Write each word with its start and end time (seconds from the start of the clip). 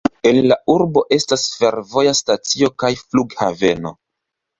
En 0.27 0.37
la 0.51 0.55
urbo 0.75 1.01
estas 1.17 1.43
fervoja 1.59 2.13
stacio 2.21 2.71
kaj 2.85 2.91
flughaveno. 3.03 3.93